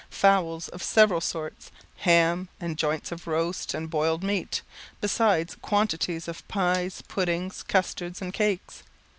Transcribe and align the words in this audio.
Fowls 0.09 0.67
of 0.69 0.81
several 0.81 1.21
sorts, 1.21 1.71
ham, 1.97 2.49
and 2.59 2.75
joints 2.75 3.11
of 3.11 3.27
roast 3.27 3.75
and 3.75 3.87
boiled 3.87 4.23
meat, 4.23 4.63
besides 4.99 5.53
quantities 5.61 6.27
of 6.27 6.47
pies, 6.47 7.03
puddings, 7.07 7.61
custards, 7.61 8.19
and 8.19 8.33
cakes. 8.33 8.81